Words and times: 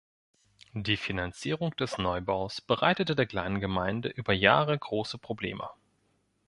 Die 0.73 0.97
Finanzierung 0.97 1.75
des 1.75 1.99
Neubaus 1.99 2.59
bereitete 2.59 3.13
der 3.15 3.27
kleinen 3.27 3.59
Gemeinde 3.59 4.09
über 4.09 4.33
Jahre 4.33 4.75
große 4.75 5.19
Probleme. 5.19 5.69